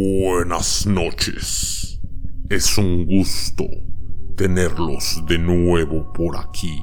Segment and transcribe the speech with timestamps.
[0.06, 2.02] Buenas noches.
[2.50, 3.64] Es un gusto
[4.36, 6.78] tenerlos de nuevo por aquí.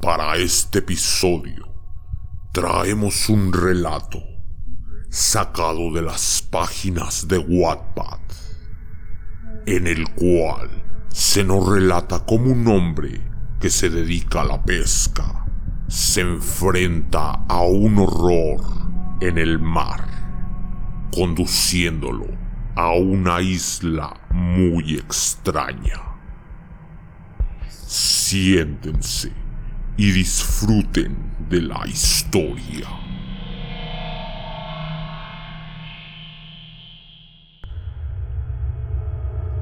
[0.00, 1.66] Para este episodio
[2.52, 4.22] traemos un relato
[5.10, 8.20] sacado de las páginas de Wattpad,
[9.66, 10.70] en el cual
[11.08, 13.20] se nos relata como un hombre
[13.58, 15.44] que se dedica a la pesca
[15.88, 18.60] se enfrenta a un horror
[19.20, 20.21] en el mar
[21.12, 22.26] conduciéndolo
[22.74, 26.00] a una isla muy extraña.
[27.68, 29.30] Siéntense
[29.98, 31.16] y disfruten
[31.50, 32.88] de la historia.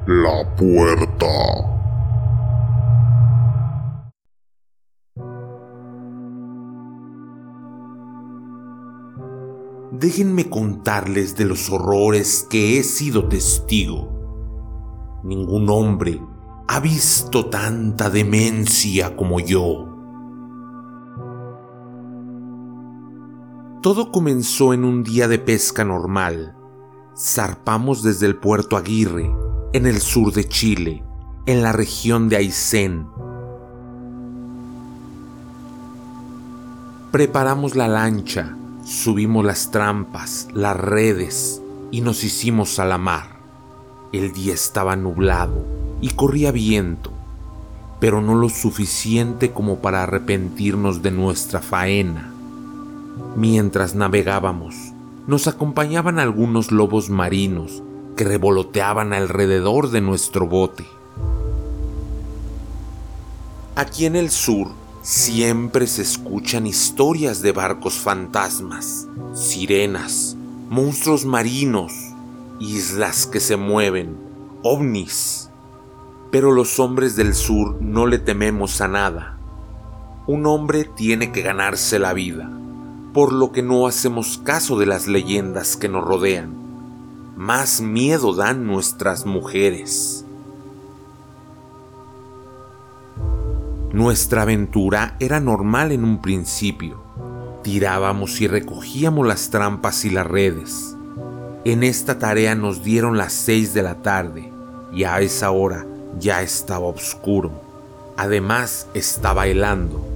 [0.07, 1.80] La puerta.
[10.01, 14.09] Déjenme contarles de los horrores que he sido testigo.
[15.23, 16.19] Ningún hombre
[16.67, 19.87] ha visto tanta demencia como yo.
[23.83, 26.55] Todo comenzó en un día de pesca normal.
[27.15, 29.31] Zarpamos desde el puerto Aguirre,
[29.73, 31.03] en el sur de Chile,
[31.45, 33.05] en la región de Aysén.
[37.11, 41.61] Preparamos la lancha Subimos las trampas, las redes
[41.91, 43.37] y nos hicimos a la mar.
[44.11, 45.63] El día estaba nublado
[46.01, 47.11] y corría viento,
[47.99, 52.33] pero no lo suficiente como para arrepentirnos de nuestra faena.
[53.35, 54.75] Mientras navegábamos,
[55.27, 57.83] nos acompañaban algunos lobos marinos
[58.17, 60.85] que revoloteaban alrededor de nuestro bote.
[63.75, 64.69] Aquí en el sur
[65.03, 70.37] Siempre se escuchan historias de barcos fantasmas, sirenas,
[70.69, 71.91] monstruos marinos,
[72.59, 74.15] islas que se mueven,
[74.61, 75.49] ovnis.
[76.29, 79.39] Pero los hombres del sur no le tememos a nada.
[80.27, 82.51] Un hombre tiene que ganarse la vida,
[83.11, 86.53] por lo que no hacemos caso de las leyendas que nos rodean.
[87.35, 90.20] Más miedo dan nuestras mujeres.
[93.93, 97.03] Nuestra aventura era normal en un principio.
[97.61, 100.95] Tirábamos y recogíamos las trampas y las redes.
[101.65, 104.49] En esta tarea nos dieron las seis de la tarde
[104.93, 105.85] y a esa hora
[106.17, 107.51] ya estaba oscuro.
[108.15, 110.07] Además estaba helando.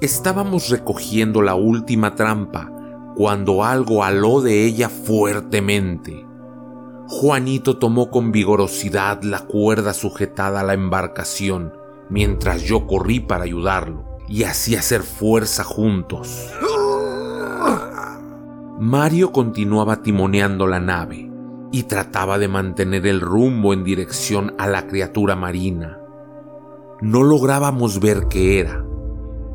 [0.00, 2.70] Estábamos recogiendo la última trampa
[3.16, 6.25] cuando algo aló de ella fuertemente.
[7.08, 11.72] Juanito tomó con vigorosidad la cuerda sujetada a la embarcación,
[12.10, 16.50] mientras yo corrí para ayudarlo, y así hacer fuerza juntos.
[18.80, 21.30] Mario continuaba timoneando la nave
[21.70, 26.00] y trataba de mantener el rumbo en dirección a la criatura marina.
[27.00, 28.84] No lográbamos ver qué era,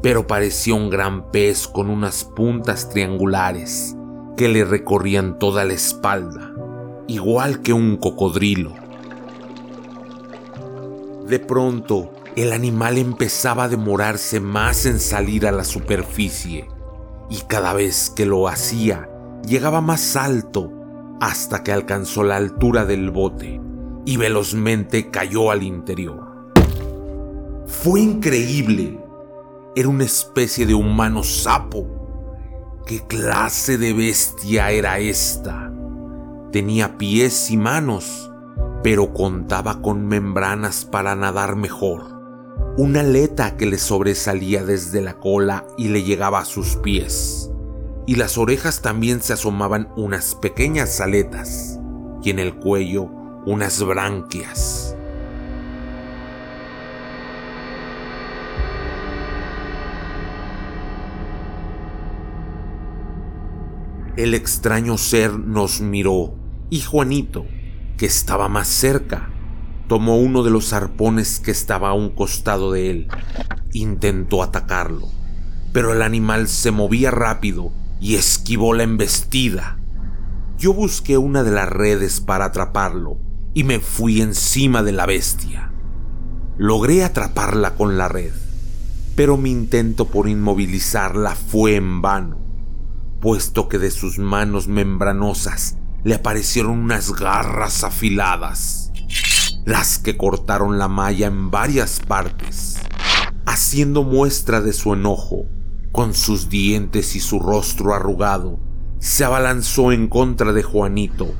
[0.02, 3.98] pero parecía un gran pez con unas puntas triangulares
[4.38, 6.51] que le recorrían toda la espalda
[7.12, 8.74] igual que un cocodrilo.
[11.28, 16.68] De pronto, el animal empezaba a demorarse más en salir a la superficie,
[17.30, 19.10] y cada vez que lo hacía,
[19.46, 20.72] llegaba más alto
[21.20, 23.62] hasta que alcanzó la altura del bote
[24.06, 26.52] y velozmente cayó al interior.
[27.68, 29.00] Fue increíble.
[29.76, 31.88] Era una especie de humano sapo.
[32.86, 35.71] ¿Qué clase de bestia era esta?
[36.52, 38.30] Tenía pies y manos,
[38.84, 42.20] pero contaba con membranas para nadar mejor.
[42.78, 47.50] Una aleta que le sobresalía desde la cola y le llegaba a sus pies.
[48.06, 51.80] Y las orejas también se asomaban unas pequeñas aletas,
[52.22, 53.10] y en el cuello
[53.46, 54.98] unas branquias.
[64.18, 66.41] El extraño ser nos miró
[66.72, 67.46] y Juanito,
[67.98, 69.30] que estaba más cerca,
[69.90, 73.08] tomó uno de los arpones que estaba a un costado de él.
[73.74, 75.10] Intentó atacarlo,
[75.74, 79.80] pero el animal se movía rápido y esquivó la embestida.
[80.58, 83.18] Yo busqué una de las redes para atraparlo
[83.54, 85.74] y me fui encima de la bestia.
[86.58, 88.32] Logré atraparla con la red,
[89.18, 92.42] pero mi intento por inmovilizarla fue en vano
[93.22, 98.92] puesto que de sus manos membranosas le aparecieron unas garras afiladas,
[99.66, 102.78] las que cortaron la malla en varias partes,
[103.46, 105.46] haciendo muestra de su enojo,
[105.92, 108.60] con sus dientes y su rostro arrugado,
[109.00, 111.34] se abalanzó en contra de Juanito,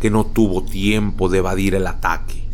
[0.00, 2.48] que no tuvo tiempo de evadir el ataque.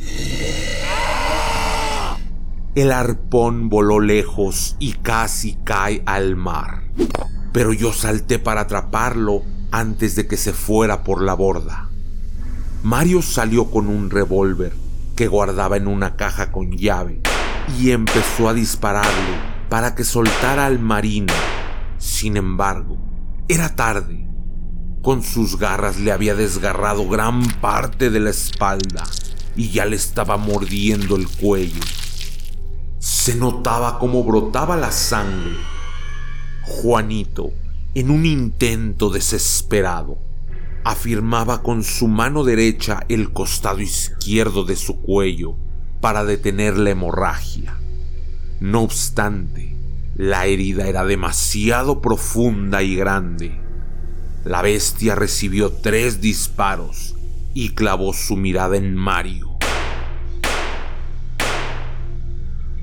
[2.75, 6.91] El arpón voló lejos y casi cae al mar
[7.53, 11.89] pero yo salté para atraparlo antes de que se fuera por la borda.
[12.83, 14.73] Mario salió con un revólver
[15.17, 17.21] que guardaba en una caja con llave
[17.79, 19.39] y empezó a dispararle
[19.69, 21.33] para que soltara al marino.
[21.99, 22.97] Sin embargo,
[23.49, 24.27] era tarde.
[25.03, 29.05] Con sus garras le había desgarrado gran parte de la espalda
[29.57, 31.81] y ya le estaba mordiendo el cuello.
[32.99, 35.57] Se notaba cómo brotaba la sangre
[36.71, 37.51] Juanito,
[37.95, 40.19] en un intento desesperado,
[40.85, 45.57] afirmaba con su mano derecha el costado izquierdo de su cuello
[46.01, 47.79] para detener la hemorragia.
[48.61, 49.77] No obstante,
[50.17, 53.61] la herida era demasiado profunda y grande.
[54.45, 57.17] La bestia recibió tres disparos
[57.55, 59.49] y clavó su mirada en Mario.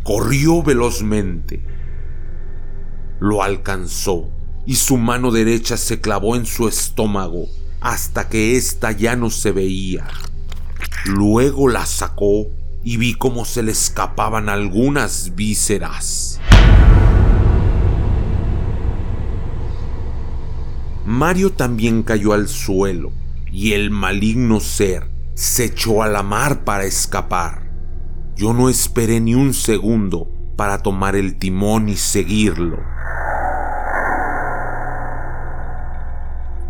[0.03, 1.77] Corrió velozmente
[3.19, 4.29] lo alcanzó
[4.67, 7.47] y su mano derecha se clavó en su estómago
[7.79, 10.05] hasta que ésta ya no se veía.
[11.05, 12.47] Luego la sacó
[12.83, 16.41] y vi cómo se le escapaban algunas vísceras.
[21.05, 23.13] Mario también cayó al suelo
[23.49, 27.71] y el maligno ser se echó a la mar para escapar.
[28.35, 32.96] Yo no esperé ni un segundo para tomar el timón y seguirlo.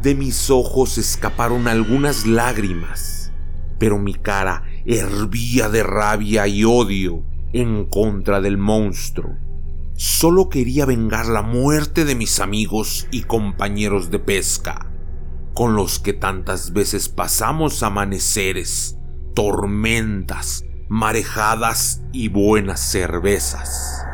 [0.07, 3.33] De mis ojos escaparon algunas lágrimas,
[3.77, 9.36] pero mi cara hervía de rabia y odio en contra del monstruo.
[9.95, 14.89] Solo quería vengar la muerte de mis amigos y compañeros de pesca,
[15.54, 18.98] con los que tantas veces pasamos amaneceres,
[19.36, 24.06] tormentas, marejadas y buenas cervezas.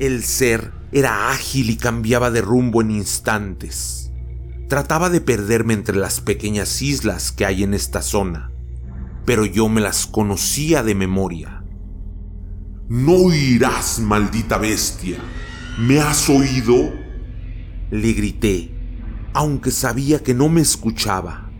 [0.00, 4.12] El ser era ágil y cambiaba de rumbo en instantes.
[4.68, 8.52] Trataba de perderme entre las pequeñas islas que hay en esta zona,
[9.26, 11.64] pero yo me las conocía de memoria.
[12.88, 15.18] No irás, maldita bestia.
[15.80, 16.92] ¿Me has oído?
[17.90, 18.70] Le grité,
[19.32, 21.50] aunque sabía que no me escuchaba.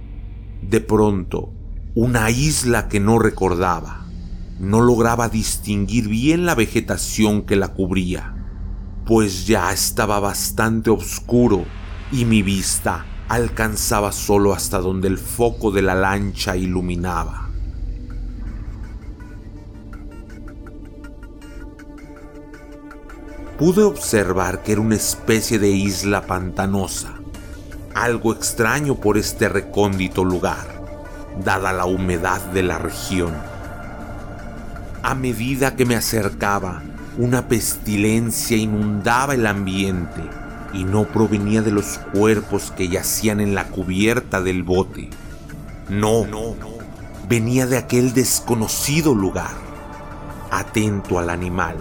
[0.63, 1.53] De pronto,
[1.97, 4.07] una isla que no recordaba.
[4.61, 8.34] No lograba distinguir bien la vegetación que la cubría
[9.05, 11.65] pues ya estaba bastante oscuro
[12.11, 17.49] y mi vista alcanzaba solo hasta donde el foco de la lancha iluminaba.
[23.59, 27.15] Pude observar que era una especie de isla pantanosa,
[27.95, 30.67] algo extraño por este recóndito lugar,
[31.45, 33.33] dada la humedad de la región.
[35.03, 36.83] A medida que me acercaba,
[37.17, 40.23] una pestilencia inundaba el ambiente
[40.73, 45.11] y no provenía de los cuerpos que yacían en la cubierta del bote.
[45.89, 46.75] No, no, no.
[47.29, 49.53] Venía de aquel desconocido lugar.
[50.51, 51.77] Atento al animal,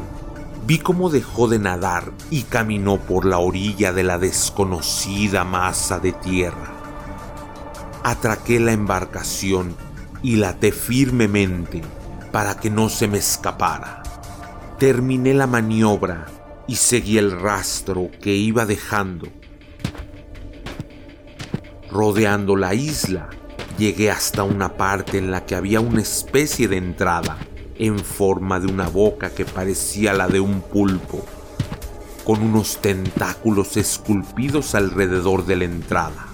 [0.67, 6.11] vi cómo dejó de nadar y caminó por la orilla de la desconocida masa de
[6.11, 6.71] tierra.
[8.03, 9.75] Atraqué la embarcación
[10.21, 11.81] y la até firmemente
[12.31, 14.02] para que no se me escapara.
[14.83, 16.25] Terminé la maniobra
[16.67, 19.29] y seguí el rastro que iba dejando.
[21.89, 23.29] Rodeando la isla,
[23.77, 27.37] llegué hasta una parte en la que había una especie de entrada
[27.79, 31.25] en forma de una boca que parecía la de un pulpo,
[32.25, 36.27] con unos tentáculos esculpidos alrededor de la entrada.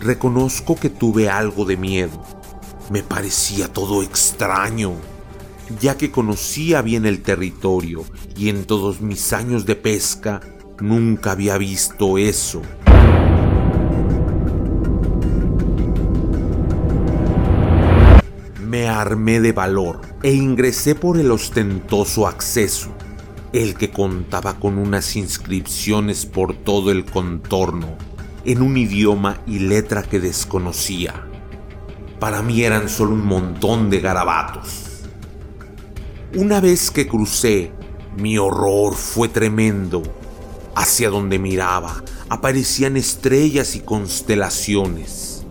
[0.00, 2.22] Reconozco que tuve algo de miedo.
[2.90, 4.96] Me parecía todo extraño,
[5.80, 8.04] ya que conocía bien el territorio
[8.36, 10.40] y en todos mis años de pesca
[10.80, 12.62] nunca había visto eso.
[18.62, 22.90] Me armé de valor e ingresé por el ostentoso acceso,
[23.52, 27.96] el que contaba con unas inscripciones por todo el contorno,
[28.44, 31.14] en un idioma y letra que desconocía.
[32.20, 34.87] Para mí eran solo un montón de garabatos.
[36.34, 37.72] Una vez que crucé,
[38.18, 40.02] mi horror fue tremendo.
[40.74, 45.46] Hacia donde miraba, aparecían estrellas y constelaciones.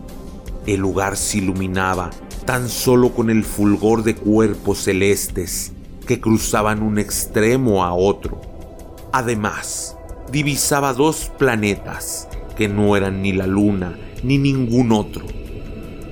[0.66, 2.10] El lugar se iluminaba
[2.44, 5.72] tan solo con el fulgor de cuerpos celestes
[6.06, 8.40] que cruzaban un extremo a otro.
[9.12, 9.96] Además,
[10.30, 15.26] divisaba dos planetas que no eran ni la luna ni ningún otro.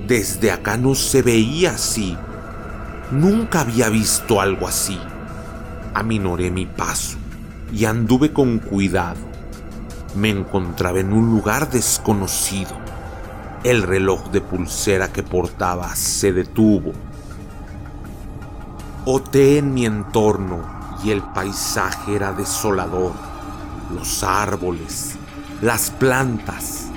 [0.05, 2.17] Desde acá no se veía así,
[3.11, 4.99] Nunca había visto algo así.
[5.93, 7.17] Aminoré mi paso
[7.71, 9.21] y anduve con cuidado.
[10.15, 12.75] Me encontraba en un lugar desconocido.
[13.63, 16.91] El reloj de pulsera que portaba se detuvo.
[19.05, 20.65] Oté en mi entorno
[21.01, 23.13] y el paisaje era desolador.
[23.95, 25.15] Los árboles,
[25.61, 26.87] las plantas,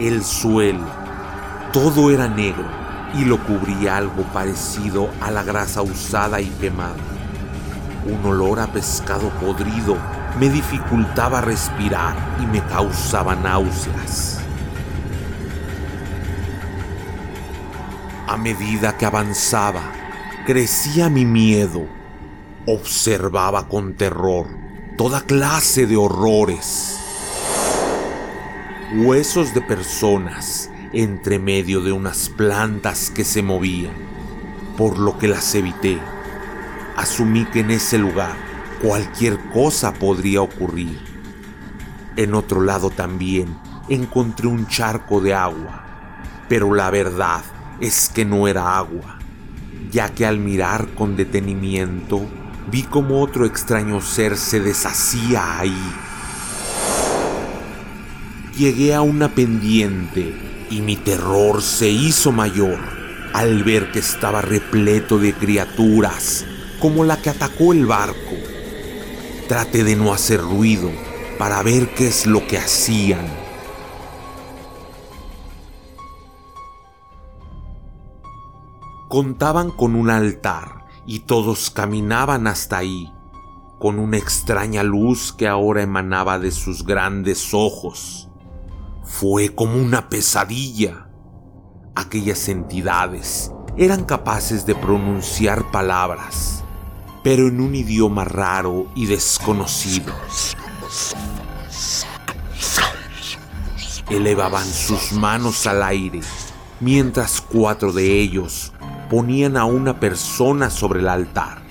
[0.00, 0.84] el suelo,
[1.72, 6.96] todo era negro y lo cubría algo parecido a la grasa usada y quemada.
[8.06, 9.96] Un olor a pescado podrido
[10.38, 14.40] me dificultaba respirar y me causaba náuseas.
[18.26, 19.82] A medida que avanzaba,
[20.46, 21.86] crecía mi miedo.
[22.66, 24.46] Observaba con terror
[24.96, 26.96] toda clase de horrores.
[28.94, 33.94] Huesos de personas entre medio de unas plantas que se movían,
[34.76, 35.98] por lo que las evité.
[36.96, 38.34] Asumí que en ese lugar
[38.82, 40.98] cualquier cosa podría ocurrir.
[42.16, 43.56] En otro lado también
[43.88, 45.84] encontré un charco de agua,
[46.48, 47.42] pero la verdad
[47.80, 49.18] es que no era agua,
[49.90, 52.26] ya que al mirar con detenimiento
[52.70, 55.92] vi como otro extraño ser se deshacía ahí.
[58.56, 62.78] Llegué a una pendiente y mi terror se hizo mayor
[63.34, 66.46] al ver que estaba repleto de criaturas
[66.80, 68.36] como la que atacó el barco.
[69.48, 70.90] Traté de no hacer ruido
[71.38, 73.26] para ver qué es lo que hacían.
[79.08, 83.12] Contaban con un altar y todos caminaban hasta ahí,
[83.80, 88.29] con una extraña luz que ahora emanaba de sus grandes ojos
[89.10, 91.08] fue como una pesadilla.
[91.96, 96.62] Aquellas entidades eran capaces de pronunciar palabras,
[97.22, 100.14] pero en un idioma raro y desconocido.
[104.08, 106.20] Elevaban sus manos al aire,
[106.78, 108.72] mientras cuatro de ellos
[109.10, 111.62] ponían a una persona sobre el altar.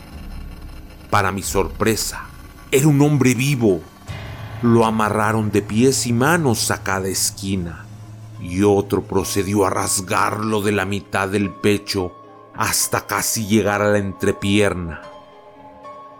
[1.09, 2.25] Para mi sorpresa,
[2.69, 3.81] era un hombre vivo
[4.61, 7.85] lo amarraron de pies y manos a cada esquina,
[8.41, 12.13] y otro procedió a rasgarlo de la mitad del pecho
[12.55, 15.01] hasta casi llegar a la entrepierna.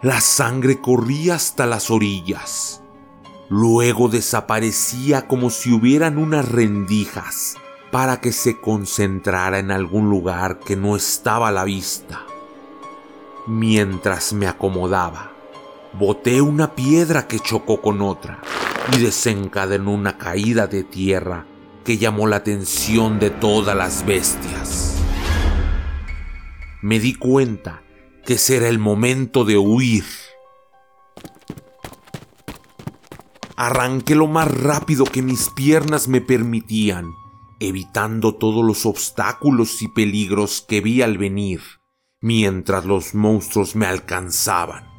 [0.02, 2.82] La sangre corría hasta las orillas.
[3.50, 7.56] Luego desaparecía como si hubieran unas rendijas
[7.92, 12.22] para que se concentrara en algún lugar que no estaba a la vista.
[13.48, 15.34] Mientras me acomodaba,
[15.94, 18.42] boté una piedra que chocó con otra
[18.94, 21.46] y desencadenó una caída de tierra
[21.84, 24.98] que llamó la atención de todas las bestias.
[26.82, 27.84] Me di cuenta
[28.26, 30.06] que ese era el momento de huir.
[33.56, 37.12] Arranqué lo más rápido que mis piernas me permitían,
[37.60, 41.62] evitando todos los obstáculos y peligros que vi al venir,
[42.22, 44.99] mientras los monstruos me alcanzaban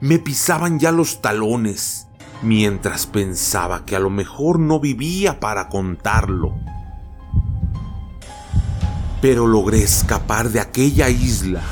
[0.00, 2.08] me pisaban ya los talones,
[2.42, 6.54] mientras pensaba que a lo mejor no vivía para contarlo.
[9.20, 11.62] Pero logré escapar de aquella isla.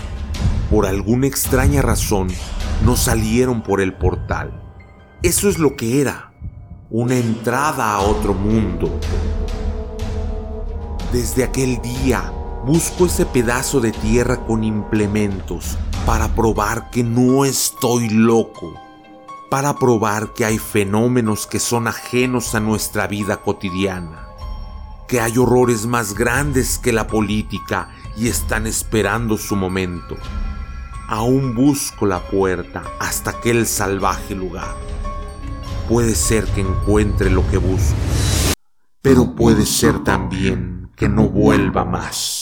[0.70, 2.28] Por alguna extraña razón,
[2.84, 4.58] no salieron por el portal,
[5.22, 6.32] Eso es lo que era,
[6.90, 8.98] una entrada a otro mundo.
[11.12, 12.32] Desde aquel día
[12.66, 18.74] busco ese pedazo de tierra con implementos para probar que no estoy loco,
[19.50, 24.26] para probar que hay fenómenos que son ajenos a nuestra vida cotidiana,
[25.06, 30.16] que hay horrores más grandes que la política y están esperando su momento.
[31.06, 34.74] Aún busco la puerta hasta aquel salvaje lugar.
[35.88, 37.96] Puede ser que encuentre lo que busco,
[39.02, 42.41] pero puede ser también que no vuelva más.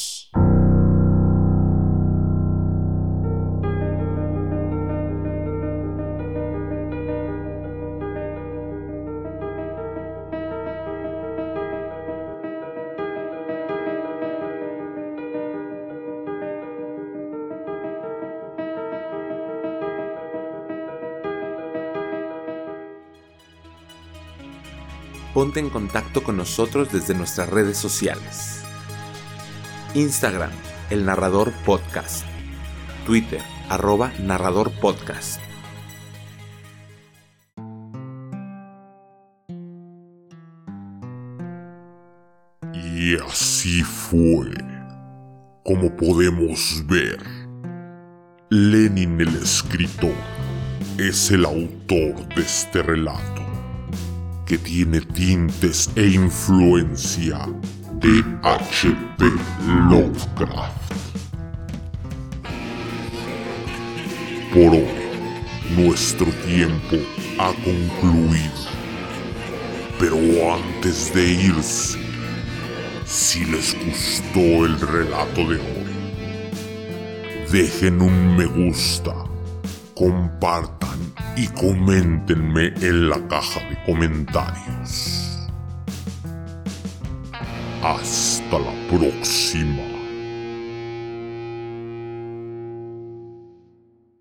[25.40, 28.60] Ponte en contacto con nosotros desde nuestras redes sociales.
[29.94, 30.50] Instagram,
[30.90, 32.26] El Narrador Podcast.
[33.06, 35.40] Twitter, arroba Narrador Podcast.
[42.74, 44.50] Y así fue,
[45.64, 47.18] como podemos ver.
[48.50, 50.12] Lenin el escritor
[50.98, 53.49] es el autor de este relato
[54.50, 57.46] que tiene tintes e influencia
[58.00, 59.24] de H.P.
[59.88, 60.92] Lovecraft.
[64.52, 64.88] Por hoy,
[65.76, 66.96] nuestro tiempo
[67.38, 68.50] ha concluido.
[70.00, 70.16] Pero
[70.52, 72.00] antes de irse,
[73.06, 75.94] si les gustó el relato de hoy,
[77.52, 79.14] dejen un me gusta,
[79.94, 80.79] compartan
[81.36, 85.48] y coméntenme en la caja de comentarios.
[87.82, 89.89] Hasta la próxima.